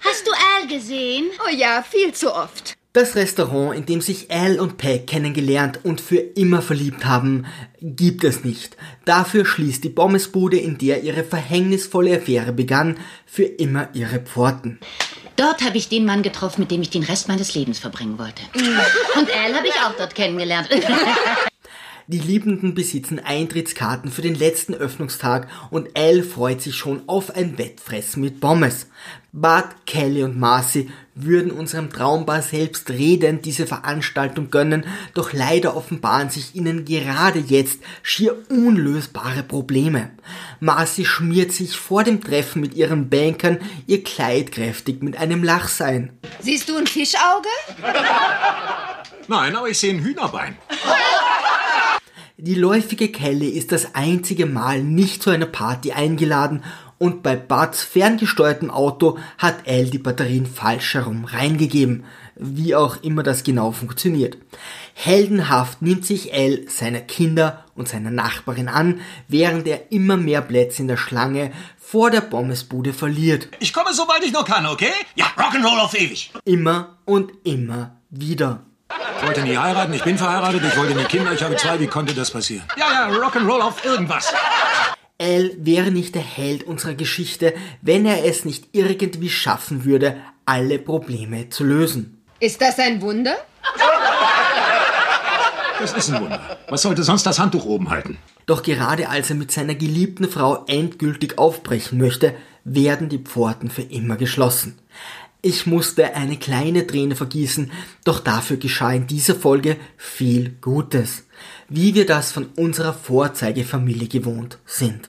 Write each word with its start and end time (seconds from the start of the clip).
Hast 0.00 0.26
du 0.26 0.32
Al 0.32 0.66
gesehen? 0.68 1.30
Oh 1.46 1.50
ja, 1.50 1.82
viel 1.82 2.12
zu 2.12 2.34
oft. 2.34 2.74
Das 2.92 3.14
Restaurant, 3.14 3.74
in 3.74 3.86
dem 3.86 4.00
sich 4.02 4.30
Al 4.30 4.60
und 4.60 4.76
Peg 4.76 5.06
kennengelernt 5.06 5.80
und 5.82 6.00
für 6.00 6.18
immer 6.18 6.60
verliebt 6.60 7.06
haben, 7.06 7.46
gibt 7.80 8.22
es 8.24 8.44
nicht. 8.44 8.76
Dafür 9.06 9.46
schließt 9.46 9.82
die 9.82 9.88
Pommesbude, 9.88 10.58
in 10.58 10.76
der 10.76 11.02
ihre 11.02 11.24
verhängnisvolle 11.24 12.16
Affäre 12.16 12.52
begann, 12.52 12.98
für 13.24 13.44
immer 13.44 13.88
ihre 13.94 14.20
Pforten. 14.20 14.78
Dort 15.36 15.62
habe 15.62 15.78
ich 15.78 15.88
den 15.88 16.04
Mann 16.04 16.22
getroffen, 16.22 16.60
mit 16.60 16.70
dem 16.70 16.82
ich 16.82 16.90
den 16.90 17.04
Rest 17.04 17.28
meines 17.28 17.54
Lebens 17.54 17.78
verbringen 17.78 18.18
wollte. 18.18 18.42
Und 18.54 19.30
Al 19.30 19.54
habe 19.54 19.66
ich 19.66 19.74
auch 19.74 19.96
dort 19.96 20.14
kennengelernt. 20.14 20.68
Die 22.08 22.18
Liebenden 22.18 22.74
besitzen 22.74 23.20
Eintrittskarten 23.20 24.10
für 24.10 24.22
den 24.22 24.34
letzten 24.34 24.74
Öffnungstag 24.74 25.48
und 25.70 25.96
Al 25.96 26.22
freut 26.22 26.60
sich 26.60 26.74
schon 26.74 27.02
auf 27.06 27.34
ein 27.36 27.58
Wettfressen 27.58 28.22
mit 28.22 28.40
Pommes. 28.40 28.86
Bart, 29.32 29.86
Kelly 29.86 30.24
und 30.24 30.38
Marcy 30.38 30.90
würden 31.14 31.52
unserem 31.52 31.90
Traumbar 31.90 32.42
selbst 32.42 32.90
redend 32.90 33.44
diese 33.44 33.66
Veranstaltung 33.66 34.50
gönnen, 34.50 34.84
doch 35.14 35.32
leider 35.32 35.76
offenbaren 35.76 36.28
sich 36.28 36.54
ihnen 36.54 36.84
gerade 36.84 37.38
jetzt 37.38 37.80
schier 38.02 38.36
unlösbare 38.50 39.42
Probleme. 39.42 40.10
Marcy 40.60 41.04
schmiert 41.04 41.52
sich 41.52 41.76
vor 41.76 42.04
dem 42.04 42.20
Treffen 42.20 42.60
mit 42.60 42.74
ihren 42.74 43.08
Bankern 43.08 43.58
ihr 43.86 44.02
Kleid 44.02 44.52
kräftig 44.52 45.02
mit 45.02 45.16
einem 45.16 45.44
Lachsein. 45.44 46.18
Siehst 46.40 46.68
du 46.68 46.76
ein 46.76 46.86
Fischauge? 46.86 47.48
Nein, 49.28 49.56
aber 49.56 49.68
ich 49.68 49.78
sehe 49.78 49.94
ein 49.94 50.02
Hühnerbein. 50.02 50.58
Die 52.44 52.56
läufige 52.56 53.06
Kelly 53.06 53.50
ist 53.50 53.70
das 53.70 53.94
einzige 53.94 54.46
Mal 54.46 54.82
nicht 54.82 55.22
zu 55.22 55.30
einer 55.30 55.46
Party 55.46 55.92
eingeladen 55.92 56.64
und 56.98 57.22
bei 57.22 57.36
Buds 57.36 57.84
ferngesteuertem 57.84 58.68
Auto 58.68 59.16
hat 59.38 59.68
Al 59.68 59.84
die 59.84 59.98
Batterien 59.98 60.46
falsch 60.46 60.94
herum 60.94 61.24
reingegeben. 61.24 62.02
Wie 62.34 62.74
auch 62.74 63.00
immer 63.04 63.22
das 63.22 63.44
genau 63.44 63.70
funktioniert. 63.70 64.38
Heldenhaft 64.94 65.82
nimmt 65.82 66.04
sich 66.04 66.34
Al 66.34 66.64
seiner 66.66 66.98
Kinder 66.98 67.64
und 67.76 67.86
seiner 67.86 68.10
Nachbarin 68.10 68.66
an, 68.66 69.02
während 69.28 69.68
er 69.68 69.92
immer 69.92 70.16
mehr 70.16 70.42
Plätze 70.42 70.82
in 70.82 70.88
der 70.88 70.96
Schlange 70.96 71.52
vor 71.78 72.10
der 72.10 72.22
Pommesbude 72.22 72.92
verliert. 72.92 73.46
Ich 73.60 73.72
komme, 73.72 73.94
sobald 73.94 74.24
ich 74.24 74.32
nur 74.32 74.44
kann, 74.44 74.66
okay? 74.66 74.90
Ja, 75.14 75.26
Rock'n'Roll 75.36 75.78
auf 75.78 75.94
ewig. 75.94 76.32
Immer 76.44 76.98
und 77.04 77.30
immer 77.44 78.00
wieder. 78.10 78.66
Ich 79.22 79.28
wollte 79.28 79.42
nie 79.42 79.56
heiraten, 79.56 79.92
ich 79.92 80.02
bin 80.02 80.18
verheiratet, 80.18 80.62
ich 80.66 80.76
wollte 80.76 80.96
nie 80.96 81.04
Kinder, 81.04 81.32
ich 81.32 81.44
habe 81.44 81.54
zwei, 81.54 81.78
wie 81.78 81.86
konnte 81.86 82.12
das 82.12 82.32
passieren? 82.32 82.64
Ja, 82.76 83.08
ja, 83.08 83.16
Rock'n'Roll 83.16 83.60
auf 83.60 83.84
irgendwas. 83.84 84.34
Al 85.20 85.52
wäre 85.58 85.92
nicht 85.92 86.16
der 86.16 86.22
Held 86.22 86.64
unserer 86.64 86.94
Geschichte, 86.94 87.54
wenn 87.82 88.04
er 88.04 88.24
es 88.24 88.44
nicht 88.44 88.70
irgendwie 88.72 89.30
schaffen 89.30 89.84
würde, 89.84 90.16
alle 90.44 90.80
Probleme 90.80 91.48
zu 91.50 91.62
lösen. 91.62 92.20
Ist 92.40 92.60
das 92.60 92.80
ein 92.80 93.00
Wunder? 93.00 93.36
Das 95.78 95.92
ist 95.92 96.12
ein 96.12 96.20
Wunder. 96.20 96.58
Was 96.68 96.82
sollte 96.82 97.04
sonst 97.04 97.24
das 97.24 97.38
Handtuch 97.38 97.64
oben 97.64 97.90
halten? 97.90 98.18
Doch 98.46 98.64
gerade 98.64 99.08
als 99.08 99.30
er 99.30 99.36
mit 99.36 99.52
seiner 99.52 99.76
geliebten 99.76 100.28
Frau 100.28 100.64
endgültig 100.66 101.38
aufbrechen 101.38 101.98
möchte, 101.98 102.34
werden 102.64 103.08
die 103.08 103.18
Pforten 103.18 103.70
für 103.70 103.82
immer 103.82 104.16
geschlossen. 104.16 104.80
Ich 105.44 105.66
musste 105.66 106.14
eine 106.14 106.36
kleine 106.36 106.86
Träne 106.86 107.16
vergießen, 107.16 107.72
doch 108.04 108.20
dafür 108.20 108.58
geschah 108.58 108.92
in 108.92 109.08
dieser 109.08 109.34
Folge 109.34 109.76
viel 109.96 110.50
Gutes, 110.60 111.24
wie 111.68 111.96
wir 111.96 112.06
das 112.06 112.30
von 112.30 112.46
unserer 112.54 112.94
Vorzeigefamilie 112.94 114.06
gewohnt 114.06 114.58
sind. 114.66 115.00